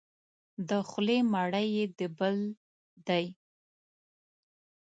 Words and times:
د 0.69 0.71
خولې 0.87 1.17
مړی 1.31 1.67
یې 1.75 1.85
د 1.97 1.99
بل 2.17 2.37
دی. 3.07 3.25